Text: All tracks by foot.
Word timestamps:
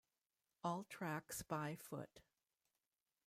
All 0.63 0.83
tracks 0.85 1.43
by 1.43 1.75
foot. 1.75 2.21